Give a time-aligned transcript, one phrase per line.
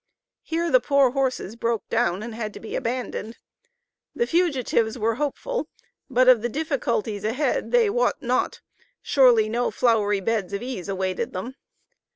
[0.41, 3.37] Here the poor horses broke down, and had to be abandoned.
[4.15, 5.67] The fugitives were hopeful,
[6.09, 8.61] but of the difficulties ahead they wot not;
[9.03, 11.53] surely no flowery beds of ease awaited them.